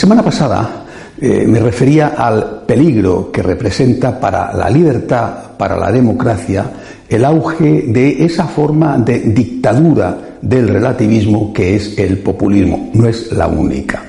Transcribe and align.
semana 0.00 0.22
pasada 0.22 0.86
eh, 1.20 1.44
me 1.46 1.60
refería 1.60 2.14
al 2.16 2.62
peligro 2.66 3.30
que 3.30 3.42
representa 3.42 4.18
para 4.18 4.50
la 4.54 4.70
libertad, 4.70 5.58
para 5.58 5.76
la 5.76 5.92
democracia, 5.92 6.64
el 7.06 7.22
auge 7.22 7.84
de 7.88 8.24
esa 8.24 8.46
forma 8.46 8.96
de 8.96 9.18
dictadura 9.18 10.38
del 10.40 10.68
relativismo 10.68 11.52
que 11.52 11.76
es 11.76 11.98
el 11.98 12.16
populismo. 12.20 12.88
No 12.94 13.06
es 13.06 13.30
la 13.32 13.46
única. 13.46 14.04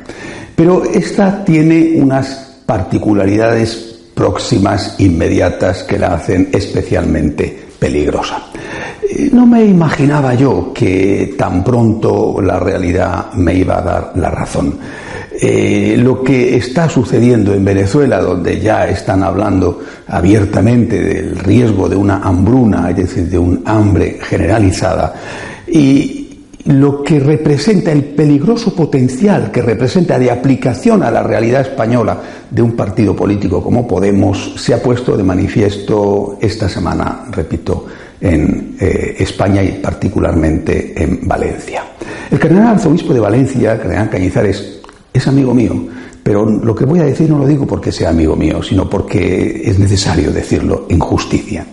Pero 0.55 0.85
esta 0.85 1.43
tiene 1.43 1.99
unas 2.01 2.61
particularidades 2.65 3.99
próximas, 4.13 4.95
inmediatas, 4.99 5.83
que 5.83 5.99
la 5.99 6.13
hacen 6.13 6.47
especialmente 6.53 7.65
peligrosa. 7.77 8.50
Eh, 9.13 9.29
no 9.33 9.45
me 9.45 9.65
imaginaba 9.65 10.33
yo 10.35 10.71
que 10.73 11.35
tan 11.37 11.63
pronto 11.63 12.39
la 12.41 12.59
realidad 12.59 13.33
me 13.33 13.55
iba 13.55 13.79
a 13.79 13.81
dar 13.81 14.11
la 14.15 14.31
razón. 14.31 14.77
Eh, 15.33 15.95
lo 15.97 16.23
que 16.23 16.55
está 16.55 16.87
sucediendo 16.87 17.53
en 17.53 17.65
Venezuela, 17.65 18.21
donde 18.21 18.59
ya 18.59 18.87
están 18.87 19.23
hablando 19.23 19.81
abiertamente 20.07 21.01
del 21.01 21.39
riesgo 21.39 21.89
de 21.89 21.95
una 21.95 22.19
hambruna, 22.19 22.89
es 22.89 22.97
decir, 22.97 23.27
de 23.27 23.37
un 23.37 23.63
hambre 23.65 24.17
generalizada, 24.21 25.13
y 25.67 26.29
lo 26.65 27.03
que 27.03 27.19
representa 27.19 27.91
el 27.91 28.03
peligroso 28.03 28.73
potencial 28.75 29.51
que 29.51 29.61
representa 29.61 30.19
de 30.19 30.29
aplicación 30.29 31.01
a 31.01 31.09
la 31.09 31.23
realidad 31.23 31.61
española 31.61 32.17
de 32.49 32.61
un 32.61 32.73
partido 32.73 33.15
político 33.15 33.63
como 33.63 33.87
Podemos, 33.87 34.53
se 34.57 34.73
ha 34.73 34.81
puesto 34.81 35.17
de 35.17 35.23
manifiesto 35.23 36.37
esta 36.39 36.69
semana, 36.69 37.25
repito, 37.31 37.87
en 38.21 38.75
eh, 38.79 39.15
España 39.19 39.63
y 39.63 39.79
particularmente 39.81 40.93
en 40.95 41.27
Valencia. 41.27 41.83
El 42.29 42.39
cardenal 42.39 42.75
arzobispo 42.75 43.13
de 43.13 43.19
Valencia, 43.19 43.77
cardenal 43.77 44.09
Cañizares, 44.09 44.79
es 45.11 45.27
amigo 45.27 45.53
mío, 45.53 45.75
pero 46.23 46.45
lo 46.45 46.75
que 46.75 46.85
voy 46.85 46.99
a 46.99 47.03
decir 47.03 47.29
no 47.29 47.39
lo 47.39 47.47
digo 47.47 47.65
porque 47.65 47.91
sea 47.91 48.09
amigo 48.09 48.35
mío, 48.35 48.61
sino 48.61 48.89
porque 48.89 49.63
es 49.65 49.79
necesario 49.79 50.31
decirlo 50.31 50.85
en 50.89 50.99
justicia. 50.99 51.65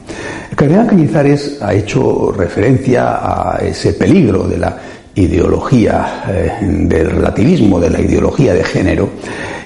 El 0.51 0.57
cardenal 0.57 0.89
Cañizares 0.89 1.59
ha 1.61 1.75
hecho 1.75 2.33
referencia 2.33 3.19
a 3.21 3.59
ese 3.59 3.93
peligro 3.93 4.49
de 4.49 4.59
la 4.59 4.79
ideología 5.15 6.25
eh, 6.29 6.53
del 6.63 7.11
relativismo, 7.11 7.79
de 7.79 7.91
la 7.91 8.01
ideología 8.01 8.55
de 8.55 8.65
género, 8.65 9.11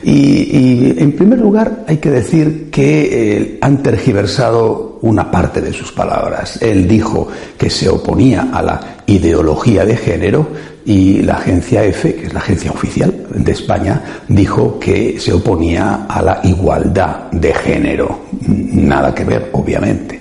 y, 0.05 0.95
en 0.99 1.13
primer 1.13 1.39
lugar 1.39 1.85
hay 1.87 1.99
que 1.99 2.11
decir 2.11 2.71
que 2.71 3.37
eh, 3.37 3.59
han 3.61 3.83
tergiversado 3.83 4.92
una 5.03 5.31
parte 5.31 5.61
de 5.61 5.73
sus 5.73 5.93
palabras. 5.93 6.61
Él 6.63 6.89
dijo 6.89 7.29
que 7.59 7.69
se 7.69 7.89
oponía 7.89 8.49
a 8.53 8.63
la 8.63 8.81
ideología 9.07 9.85
de 9.85 9.97
género 9.97 10.49
y 10.85 11.23
la 11.23 11.35
agencia 11.35 11.85
EFE, 11.85 12.15
que 12.15 12.27
es 12.27 12.33
la 12.33 12.41
agencia 12.41 12.71
oficial 12.71 13.27
de 13.35 13.53
España, 13.53 14.03
dijo 14.29 14.79
que 14.79 15.19
se 15.19 15.33
oponía 15.33 16.07
a 16.09 16.23
la 16.23 16.41
igualdad 16.45 17.31
de 17.31 17.55
género. 17.55 18.21
Nada 18.47 19.15
que 19.15 19.25
ver, 19.25 19.51
obviamente. 19.53 20.21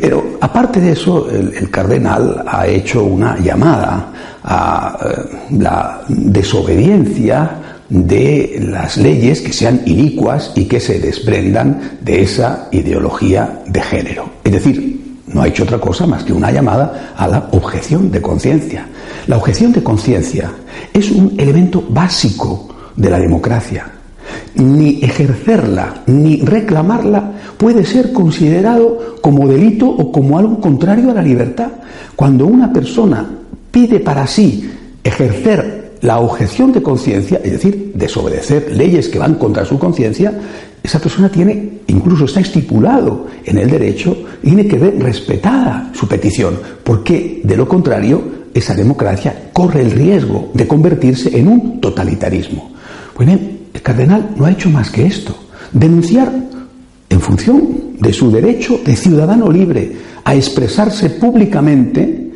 Pero 0.00 0.38
aparte 0.40 0.80
de 0.80 0.92
eso, 0.92 1.28
el, 1.30 1.70
cardenal 1.70 2.42
ha 2.46 2.66
hecho 2.66 3.04
una 3.04 3.38
llamada 3.38 4.12
a 4.42 4.98
eh, 5.04 5.48
la 5.58 6.02
desobediencia 6.08 7.65
de 7.88 8.58
las 8.68 8.96
leyes 8.96 9.40
que 9.40 9.52
sean 9.52 9.82
inicuas 9.86 10.52
y 10.54 10.64
que 10.64 10.80
se 10.80 10.98
desprendan 10.98 11.98
de 12.00 12.22
esa 12.22 12.68
ideología 12.72 13.62
de 13.66 13.80
género. 13.80 14.30
Es 14.44 14.52
decir, 14.52 15.20
no 15.28 15.42
ha 15.42 15.48
hecho 15.48 15.64
otra 15.64 15.78
cosa 15.78 16.06
más 16.06 16.24
que 16.24 16.32
una 16.32 16.50
llamada 16.50 17.12
a 17.16 17.28
la 17.28 17.48
objeción 17.52 18.10
de 18.10 18.22
conciencia. 18.22 18.86
La 19.26 19.36
objeción 19.36 19.72
de 19.72 19.82
conciencia 19.82 20.50
es 20.92 21.10
un 21.10 21.34
elemento 21.38 21.84
básico 21.88 22.68
de 22.96 23.10
la 23.10 23.18
democracia. 23.18 23.90
Ni 24.54 25.04
ejercerla 25.04 26.02
ni 26.06 26.40
reclamarla 26.40 27.32
puede 27.56 27.84
ser 27.84 28.12
considerado 28.12 29.16
como 29.20 29.46
delito 29.48 29.88
o 29.88 30.10
como 30.10 30.38
algo 30.38 30.60
contrario 30.60 31.10
a 31.10 31.14
la 31.14 31.22
libertad. 31.22 31.70
Cuando 32.14 32.46
una 32.46 32.72
persona 32.72 33.28
pide 33.70 34.00
para 34.00 34.26
sí 34.26 34.70
ejercer 35.04 35.85
la 36.02 36.18
objeción 36.18 36.72
de 36.72 36.82
conciencia, 36.82 37.40
es 37.42 37.52
decir, 37.52 37.92
desobedecer 37.94 38.74
leyes 38.76 39.08
que 39.08 39.18
van 39.18 39.34
contra 39.34 39.64
su 39.64 39.78
conciencia, 39.78 40.32
esa 40.82 41.00
persona 41.00 41.28
tiene, 41.28 41.80
incluso 41.88 42.26
está 42.26 42.40
estipulado 42.40 43.26
en 43.44 43.58
el 43.58 43.70
derecho, 43.70 44.16
tiene 44.42 44.66
que 44.66 44.78
ver 44.78 45.02
respetada 45.02 45.90
su 45.94 46.06
petición, 46.06 46.58
porque 46.84 47.40
de 47.42 47.56
lo 47.56 47.66
contrario, 47.66 48.22
esa 48.54 48.74
democracia 48.74 49.50
corre 49.52 49.82
el 49.82 49.90
riesgo 49.90 50.50
de 50.54 50.66
convertirse 50.66 51.36
en 51.36 51.48
un 51.48 51.80
totalitarismo. 51.80 52.70
Pues 53.14 53.26
bien, 53.26 53.58
el 53.74 53.82
cardenal 53.82 54.30
no 54.36 54.44
ha 54.44 54.52
hecho 54.52 54.70
más 54.70 54.90
que 54.90 55.06
esto, 55.06 55.36
denunciar 55.72 56.32
en 57.08 57.20
función 57.20 57.96
de 57.98 58.12
su 58.12 58.30
derecho 58.30 58.80
de 58.84 58.96
ciudadano 58.96 59.50
libre 59.50 59.96
a 60.24 60.34
expresarse 60.34 61.10
públicamente 61.10 62.30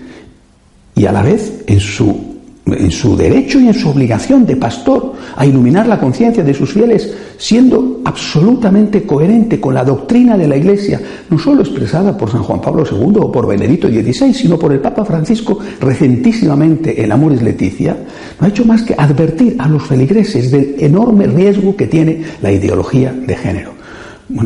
y 0.94 1.06
a 1.06 1.12
la 1.12 1.22
vez 1.22 1.62
en 1.66 1.80
su 1.80 2.29
en 2.72 2.90
su 2.90 3.16
derecho 3.16 3.60
y 3.60 3.68
en 3.68 3.74
su 3.74 3.88
obligación 3.88 4.46
de 4.46 4.56
pastor 4.56 5.14
a 5.36 5.46
iluminar 5.46 5.86
la 5.86 5.98
conciencia 5.98 6.42
de 6.42 6.54
sus 6.54 6.72
fieles, 6.72 7.14
siendo 7.38 8.00
absolutamente 8.04 9.04
coherente 9.04 9.60
con 9.60 9.74
la 9.74 9.84
doctrina 9.84 10.36
de 10.36 10.48
la 10.48 10.56
Iglesia, 10.56 11.00
no 11.28 11.38
solo 11.38 11.62
expresada 11.62 12.16
por 12.16 12.30
San 12.30 12.42
Juan 12.42 12.60
Pablo 12.60 12.84
II 12.90 13.18
o 13.20 13.32
por 13.32 13.46
Benedicto 13.46 13.88
XVI, 13.88 14.34
sino 14.34 14.58
por 14.58 14.72
el 14.72 14.80
Papa 14.80 15.04
Francisco 15.04 15.58
recentísimamente 15.80 17.02
en 17.02 17.12
Amoris 17.12 17.42
Leticia, 17.42 17.96
no 18.38 18.46
ha 18.46 18.50
hecho 18.50 18.64
más 18.64 18.82
que 18.82 18.94
advertir 18.96 19.56
a 19.58 19.68
los 19.68 19.82
feligreses 19.82 20.50
del 20.50 20.76
enorme 20.78 21.26
riesgo 21.26 21.76
que 21.76 21.86
tiene 21.86 22.22
la 22.42 22.52
ideología 22.52 23.12
de 23.12 23.36
género. 23.36 23.72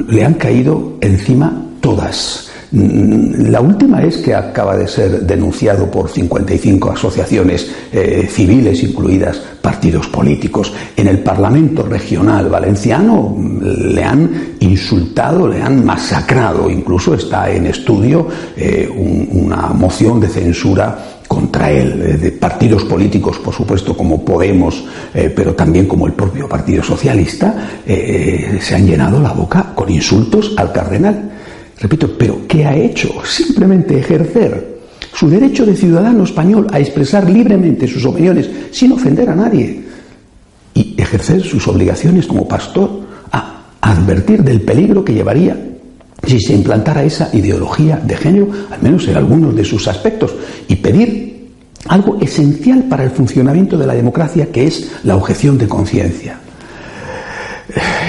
le 0.08 0.24
han 0.24 0.34
caído 0.34 0.94
encima 1.00 1.66
todas 1.80 2.53
la 2.74 3.60
última 3.60 4.02
es 4.02 4.16
que 4.16 4.34
acaba 4.34 4.76
de 4.76 4.88
ser 4.88 5.20
denunciado 5.20 5.88
por 5.88 6.10
55 6.10 6.90
asociaciones 6.90 7.70
eh, 7.92 8.26
civiles, 8.28 8.82
incluidas 8.82 9.40
partidos 9.62 10.08
políticos. 10.08 10.72
En 10.96 11.06
el 11.06 11.20
Parlamento 11.20 11.84
Regional 11.84 12.48
Valenciano 12.48 13.32
mm, 13.36 13.94
le 13.94 14.02
han 14.02 14.56
insultado, 14.58 15.46
le 15.46 15.62
han 15.62 15.84
masacrado. 15.84 16.68
Incluso 16.68 17.14
está 17.14 17.48
en 17.48 17.66
estudio 17.66 18.26
eh, 18.56 18.90
una 18.90 19.68
moción 19.68 20.18
de 20.18 20.28
censura 20.28 20.98
contra 21.28 21.70
él, 21.70 22.02
eh, 22.02 22.16
de 22.16 22.32
partidos 22.32 22.84
políticos, 22.86 23.38
por 23.38 23.54
supuesto, 23.54 23.96
como 23.96 24.24
Podemos, 24.24 24.84
pero 25.12 25.54
también 25.54 25.86
como 25.86 26.06
el 26.06 26.12
propio 26.14 26.48
Partido 26.48 26.82
Socialista, 26.82 27.80
se 27.86 28.74
han 28.74 28.86
llenado 28.86 29.20
la 29.20 29.32
boca 29.32 29.72
con 29.74 29.90
insultos 29.90 30.54
al 30.56 30.72
cardenal. 30.72 31.33
Repito, 31.80 32.16
pero 32.16 32.46
¿qué 32.46 32.64
ha 32.64 32.76
hecho? 32.76 33.10
Simplemente 33.24 33.98
ejercer 33.98 34.74
su 35.12 35.28
derecho 35.28 35.64
de 35.64 35.76
ciudadano 35.76 36.24
español 36.24 36.66
a 36.72 36.80
expresar 36.80 37.28
libremente 37.28 37.86
sus 37.86 38.04
opiniones 38.04 38.48
sin 38.70 38.92
ofender 38.92 39.30
a 39.30 39.36
nadie 39.36 39.82
y 40.74 40.94
ejercer 41.00 41.42
sus 41.42 41.66
obligaciones 41.68 42.26
como 42.26 42.48
pastor 42.48 43.02
a 43.30 43.66
advertir 43.80 44.42
del 44.42 44.62
peligro 44.62 45.04
que 45.04 45.14
llevaría 45.14 45.56
si 46.26 46.40
se 46.40 46.54
implantara 46.54 47.04
esa 47.04 47.30
ideología 47.32 47.96
de 47.96 48.16
género, 48.16 48.48
al 48.70 48.82
menos 48.82 49.06
en 49.08 49.16
algunos 49.16 49.54
de 49.54 49.64
sus 49.64 49.86
aspectos, 49.88 50.34
y 50.68 50.76
pedir 50.76 51.50
algo 51.88 52.18
esencial 52.20 52.84
para 52.84 53.04
el 53.04 53.10
funcionamiento 53.10 53.76
de 53.76 53.86
la 53.86 53.94
democracia, 53.94 54.50
que 54.50 54.66
es 54.66 54.90
la 55.04 55.16
objeción 55.16 55.58
de 55.58 55.68
conciencia. 55.68 56.40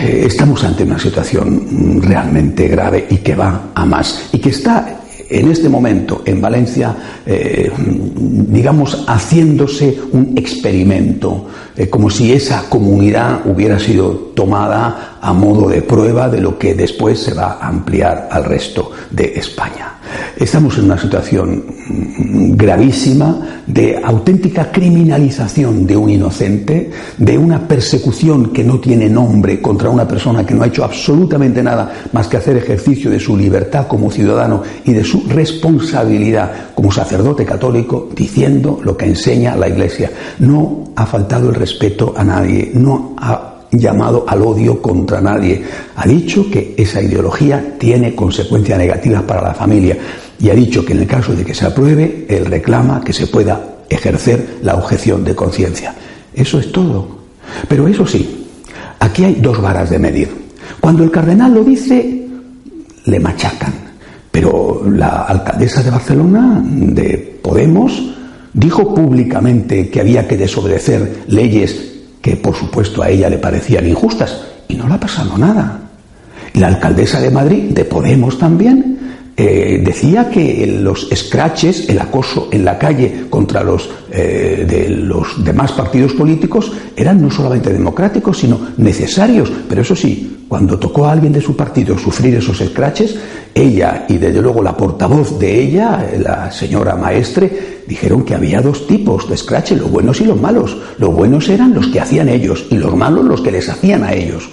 Eh, 0.06 0.28
estamos 0.28 0.64
ante 0.64 0.84
una 0.84 1.00
situación 1.00 2.00
realmente 2.00 2.68
grave 2.68 3.08
y 3.10 3.18
que 3.18 3.34
va 3.34 3.72
a 3.74 3.86
más 3.86 4.30
y 4.32 4.38
que 4.38 4.50
está 4.50 5.00
en 5.28 5.50
este 5.50 5.68
momento 5.68 6.22
en 6.26 6.40
Valencia, 6.40 6.96
eh, 7.26 7.72
digamos, 7.76 9.04
haciéndose 9.08 9.98
un 10.12 10.38
experimento, 10.38 11.48
eh, 11.76 11.90
como 11.90 12.12
si 12.12 12.32
esa 12.32 12.70
comunidad 12.70 13.48
hubiera 13.48 13.80
sido 13.80 14.12
tomada 14.36 15.18
a 15.20 15.34
modo 15.34 15.70
de 15.70 15.82
prueba 15.82 16.30
de 16.30 16.42
lo 16.42 16.60
que 16.60 16.76
después 16.76 17.18
se 17.18 17.34
va 17.34 17.58
a 17.60 17.68
ampliar 17.68 18.30
al 18.32 18.46
resto 18.46 18.92
de 19.10 19.34
España. 19.36 19.95
Estamos 20.38 20.78
en 20.78 20.86
una 20.86 20.98
situación 20.98 21.64
gravísima 22.56 23.62
de 23.68 24.00
auténtica 24.04 24.72
criminalización 24.72 25.88
de 25.88 25.98
un 25.98 26.10
inocente, 26.10 26.92
de 27.18 27.38
una 27.38 27.68
persecución 27.68 28.52
que 28.52 28.64
no 28.64 28.80
tiene 28.80 29.10
nombre 29.10 29.62
contra 29.62 29.90
una 29.90 30.08
persona 30.08 30.46
que 30.46 30.54
no 30.54 30.64
ha 30.64 30.68
hecho 30.68 30.84
absolutamente 30.84 31.64
nada 31.64 31.92
más 32.12 32.28
que 32.28 32.38
hacer 32.38 32.58
ejercicio 32.58 33.10
de 33.10 33.20
su 33.20 33.38
libertad 33.38 33.88
como 33.88 34.12
ciudadano 34.12 34.62
y 34.84 34.94
de 34.94 35.04
su 35.04 35.24
responsabilidad 35.28 36.52
como 36.76 36.92
sacerdote 36.92 37.46
católico 37.46 38.10
diciendo 38.16 38.80
lo 38.84 38.96
que 38.98 39.06
enseña 39.06 39.56
la 39.56 39.70
Iglesia. 39.70 40.12
No 40.40 40.86
ha 40.96 41.06
faltado 41.06 41.50
el 41.50 41.56
respeto 41.56 42.14
a 42.16 42.24
nadie, 42.24 42.72
no 42.74 43.16
ha 43.18 43.55
llamado 43.80 44.26
al 44.28 44.42
odio 44.42 44.82
contra 44.82 45.22
nadie. 45.22 45.64
Ha 45.96 46.08
dicho 46.08 46.50
que 46.50 46.74
esa 46.78 47.02
ideología 47.02 47.76
tiene 47.78 48.16
consecuencias 48.16 48.78
negativas 48.78 49.24
para 49.24 49.42
la 49.42 49.54
familia 49.54 49.98
y 50.40 50.50
ha 50.50 50.54
dicho 50.54 50.86
que 50.86 50.94
en 50.94 51.00
el 51.00 51.08
caso 51.08 51.34
de 51.34 51.46
que 51.46 51.54
se 51.54 51.66
apruebe, 51.66 52.26
él 52.28 52.46
reclama 52.46 53.04
que 53.04 53.14
se 53.14 53.28
pueda 53.28 53.78
ejercer 53.90 54.58
la 54.62 54.76
objeción 54.76 55.24
de 55.24 55.36
conciencia. 55.36 55.96
Eso 56.34 56.60
es 56.60 56.72
todo. 56.72 57.08
Pero 57.68 57.88
eso 57.88 58.06
sí, 58.06 58.48
aquí 59.00 59.24
hay 59.24 59.36
dos 59.36 59.62
varas 59.62 59.90
de 59.90 60.00
medir. 60.00 60.30
Cuando 60.80 61.04
el 61.04 61.12
cardenal 61.12 61.54
lo 61.54 61.64
dice, 61.64 62.28
le 63.06 63.20
machacan. 63.20 63.74
Pero 64.32 64.84
la 64.90 65.24
alcaldesa 65.24 65.82
de 65.82 65.92
Barcelona, 65.92 66.62
de 66.66 67.40
Podemos, 67.42 68.14
dijo 68.54 68.94
públicamente 68.94 69.90
que 69.90 70.02
había 70.02 70.28
que 70.28 70.38
desobedecer 70.38 71.24
leyes 71.28 71.95
que 72.26 72.38
por 72.38 72.56
supuesto 72.56 73.04
a 73.04 73.10
ella 73.12 73.30
le 73.30 73.38
parecían 73.38 73.88
injustas 73.88 74.42
y 74.68 74.74
no 74.74 74.88
le 74.88 74.96
ha 74.96 75.00
pasado 75.00 75.38
nada. 75.38 75.80
La 76.56 76.66
alcaldesa 76.66 77.22
de 77.22 77.30
Madrid, 77.30 77.66
de 77.70 77.86
Podemos 77.86 78.40
también, 78.40 78.98
eh, 79.38 79.80
decía 79.86 80.28
que 80.28 80.66
los 80.82 81.08
scratches, 81.14 81.88
el 81.88 82.00
acoso 82.00 82.50
en 82.52 82.66
la 82.66 82.80
calle 82.80 83.28
contra 83.30 83.64
los 83.64 83.88
eh, 84.12 84.66
de 84.68 84.90
los 84.90 85.44
demás 85.44 85.74
partidos 85.74 86.14
políticos 86.14 86.72
eran 86.96 87.22
no 87.22 87.30
solamente 87.30 87.72
democráticos, 87.72 88.40
sino 88.40 88.60
necesarios. 88.78 89.52
Pero 89.70 89.84
eso 89.84 89.96
sí, 89.96 90.35
cuando 90.48 90.78
tocó 90.78 91.06
a 91.06 91.12
alguien 91.12 91.34
de 91.34 91.42
su 91.42 91.56
partido 91.56 91.98
sufrir 91.98 92.36
esos 92.36 92.58
scratches, 92.60 93.16
ella 93.54 94.06
y 94.08 94.18
desde 94.18 94.42
luego 94.42 94.62
la 94.62 94.78
portavoz 94.78 95.40
de 95.40 95.62
ella, 95.62 96.08
la 96.20 96.52
señora 96.52 96.96
maestre, 96.96 97.82
dijeron 97.88 98.24
que 98.24 98.36
había 98.36 98.62
dos 98.62 98.86
tipos 98.86 99.28
de 99.30 99.38
scratches, 99.38 99.80
los 99.80 99.90
buenos 99.90 100.22
y 100.22 100.26
los 100.26 100.40
malos. 100.40 100.78
Los 100.98 101.14
buenos 101.14 101.50
eran 101.50 101.74
los 101.74 101.88
que 101.88 102.00
hacían 102.00 102.30
ellos 102.30 102.66
y 102.70 102.78
los 102.78 102.96
malos 102.96 103.26
los 103.26 103.42
que 103.42 103.52
les 103.52 103.68
hacían 103.70 104.04
a 104.04 104.14
ellos. 104.14 104.50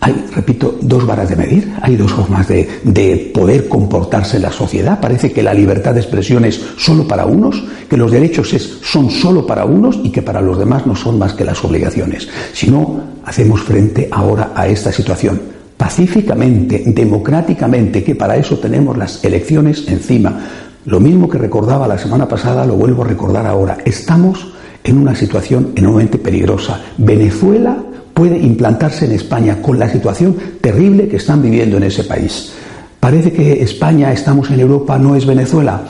Hay, 0.00 0.26
repito, 0.34 0.78
dos 0.82 1.06
varas 1.06 1.30
de 1.30 1.36
medir, 1.36 1.72
hay 1.80 1.96
dos 1.96 2.12
formas 2.12 2.46
de, 2.48 3.30
poder 3.32 3.68
comportarse 3.68 4.36
en 4.36 4.42
la 4.42 4.52
sociedad. 4.52 5.00
Parece 5.00 5.32
que 5.32 5.42
la 5.42 5.54
libertad 5.54 5.94
de 5.94 6.00
expresión 6.00 6.44
es 6.44 6.60
solo 6.76 7.08
para 7.08 7.24
unos, 7.24 7.64
que 7.88 7.96
los 7.96 8.10
derechos 8.10 8.54
son 8.82 9.10
solo 9.10 9.46
para 9.46 9.64
unos 9.64 9.98
y 10.02 10.10
que 10.10 10.20
para 10.20 10.42
los 10.42 10.58
demás 10.58 10.86
no 10.86 10.94
son 10.94 11.18
más 11.18 11.32
que 11.32 11.44
las 11.44 11.64
obligaciones. 11.64 12.28
Si 12.52 12.70
no, 12.70 13.00
hacemos 13.24 13.62
frente 13.62 14.08
ahora 14.10 14.52
a 14.54 14.68
esta 14.68 14.92
situación 14.92 15.40
pacíficamente, 15.76 16.82
democráticamente, 16.86 18.04
que 18.04 18.14
para 18.14 18.36
eso 18.36 18.58
tenemos 18.58 18.96
las 18.96 19.24
elecciones 19.24 19.84
encima. 19.88 20.38
Lo 20.86 21.00
mismo 21.00 21.28
que 21.28 21.38
recordaba 21.38 21.88
la 21.88 21.98
semana 21.98 22.28
pasada, 22.28 22.66
lo 22.66 22.74
vuelvo 22.74 23.04
a 23.04 23.08
recordar 23.08 23.46
ahora. 23.46 23.78
Estamos 23.84 24.48
en 24.82 24.98
una 24.98 25.14
situación 25.14 25.72
enormemente 25.74 26.18
peligrosa. 26.18 26.80
Venezuela 26.98 27.78
puede 28.14 28.38
implantarse 28.38 29.04
en 29.04 29.12
España 29.12 29.60
con 29.60 29.78
la 29.78 29.90
situación 29.90 30.36
terrible 30.60 31.08
que 31.08 31.16
están 31.16 31.42
viviendo 31.42 31.76
en 31.76 31.82
ese 31.82 32.04
país. 32.04 32.52
Parece 33.00 33.32
que 33.32 33.62
España, 33.62 34.12
estamos 34.12 34.50
en 34.50 34.60
Europa, 34.60 34.96
no 34.98 35.14
es 35.14 35.26
Venezuela. 35.26 35.82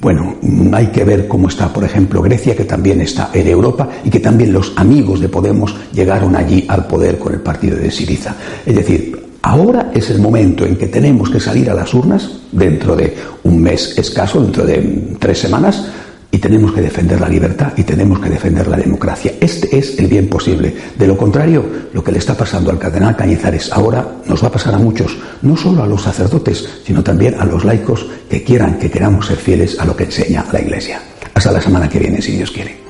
Bueno, 0.00 0.36
hay 0.72 0.88
que 0.88 1.04
ver 1.04 1.28
cómo 1.28 1.48
está, 1.48 1.72
por 1.72 1.84
ejemplo, 1.84 2.22
Grecia, 2.22 2.56
que 2.56 2.64
también 2.64 3.00
está 3.00 3.30
en 3.32 3.46
Europa 3.46 3.88
y 4.04 4.10
que 4.10 4.20
también 4.20 4.52
los 4.52 4.72
amigos 4.76 5.20
de 5.20 5.28
Podemos 5.28 5.74
llegaron 5.92 6.36
allí 6.36 6.64
al 6.68 6.86
poder 6.86 7.18
con 7.18 7.34
el 7.34 7.40
partido 7.40 7.76
de 7.76 7.90
Siriza. 7.90 8.34
Es 8.66 8.74
decir, 8.74 9.30
ahora 9.42 9.90
es 9.94 10.10
el 10.10 10.20
momento 10.20 10.66
en 10.66 10.76
que 10.76 10.88
tenemos 10.88 11.30
que 11.30 11.40
salir 11.40 11.70
a 11.70 11.74
las 11.74 11.92
urnas, 11.94 12.30
dentro 12.50 12.96
de 12.96 13.14
un 13.44 13.62
mes 13.62 13.96
escaso, 13.96 14.40
dentro 14.40 14.64
de 14.64 15.16
tres 15.18 15.38
semanas, 15.38 15.84
y 16.30 16.38
tenemos 16.38 16.72
que 16.72 16.80
defender 16.80 17.20
la 17.20 17.28
libertad 17.28 17.72
y 17.76 17.82
tenemos 17.82 18.20
que 18.20 18.30
defender 18.30 18.68
la 18.68 18.76
democracia. 18.76 19.32
Este 19.40 19.76
es 19.76 19.98
el 19.98 20.06
bien 20.06 20.28
posible. 20.28 20.74
De 20.96 21.06
lo 21.06 21.16
contrario, 21.16 21.64
lo 21.92 22.04
que 22.04 22.12
le 22.12 22.18
está 22.18 22.36
pasando 22.36 22.70
al 22.70 22.78
cardenal 22.78 23.16
Cañizares 23.16 23.72
ahora 23.72 24.06
nos 24.26 24.42
va 24.42 24.48
a 24.48 24.52
pasar 24.52 24.74
a 24.74 24.78
muchos, 24.78 25.16
no 25.42 25.56
solo 25.56 25.82
a 25.82 25.86
los 25.86 26.02
sacerdotes, 26.02 26.68
sino 26.84 27.02
también 27.02 27.34
a 27.38 27.44
los 27.44 27.64
laicos 27.64 28.06
que 28.28 28.44
quieran 28.44 28.78
que 28.78 28.90
queramos 28.90 29.26
ser 29.26 29.36
fieles 29.36 29.78
a 29.78 29.84
lo 29.84 29.96
que 29.96 30.04
enseña 30.04 30.46
la 30.52 30.60
Iglesia. 30.60 31.00
Hasta 31.34 31.52
la 31.52 31.60
semana 31.60 31.88
que 31.88 31.98
viene, 31.98 32.20
si 32.22 32.32
Dios 32.32 32.50
quiere. 32.50 32.89